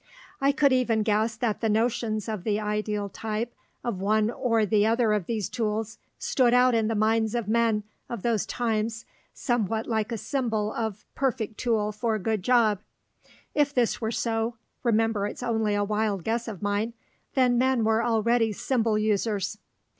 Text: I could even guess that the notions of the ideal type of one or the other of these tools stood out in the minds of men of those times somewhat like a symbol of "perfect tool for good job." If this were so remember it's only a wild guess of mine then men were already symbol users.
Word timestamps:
I 0.41 0.51
could 0.51 0.73
even 0.73 1.03
guess 1.03 1.35
that 1.35 1.61
the 1.61 1.69
notions 1.69 2.27
of 2.27 2.43
the 2.43 2.59
ideal 2.59 3.07
type 3.07 3.53
of 3.83 4.01
one 4.01 4.31
or 4.31 4.65
the 4.65 4.83
other 4.83 5.13
of 5.13 5.27
these 5.27 5.47
tools 5.47 5.99
stood 6.17 6.55
out 6.55 6.73
in 6.73 6.87
the 6.87 6.95
minds 6.95 7.35
of 7.35 7.47
men 7.47 7.83
of 8.09 8.23
those 8.23 8.47
times 8.47 9.05
somewhat 9.35 9.85
like 9.85 10.11
a 10.11 10.17
symbol 10.17 10.73
of 10.73 11.05
"perfect 11.13 11.59
tool 11.59 11.91
for 11.91 12.17
good 12.17 12.41
job." 12.41 12.79
If 13.53 13.75
this 13.75 14.01
were 14.01 14.09
so 14.11 14.55
remember 14.81 15.27
it's 15.27 15.43
only 15.43 15.75
a 15.75 15.83
wild 15.83 16.23
guess 16.23 16.47
of 16.47 16.63
mine 16.63 16.93
then 17.35 17.59
men 17.59 17.83
were 17.83 18.03
already 18.03 18.51
symbol 18.53 18.97
users. 18.97 19.59